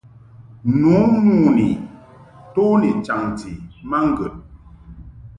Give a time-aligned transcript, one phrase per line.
[0.77, 0.93] Nu
[1.25, 1.67] mon ni
[2.45, 3.51] nto ni chaŋti
[3.89, 4.33] ma ŋgəd.